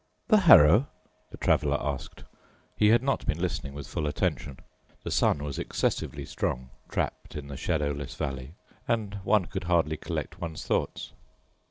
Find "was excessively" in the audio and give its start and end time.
5.43-6.25